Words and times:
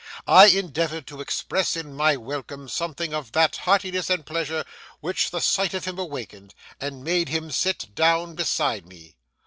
I 0.25 0.47
endeavoured 0.47 1.05
to 1.05 1.21
express 1.21 1.77
in 1.77 1.93
my 1.95 2.15
welcome 2.17 2.67
something 2.67 3.13
of 3.13 3.33
that 3.33 3.55
heartiness 3.57 4.09
and 4.09 4.25
pleasure 4.25 4.65
which 4.99 5.29
the 5.29 5.41
sight 5.41 5.75
of 5.75 5.85
him 5.85 5.99
awakened, 5.99 6.55
and 6.79 7.03
made 7.03 7.29
him 7.29 7.51
sit 7.51 7.93
down 7.93 8.33
beside 8.33 8.87
me. 8.87 9.15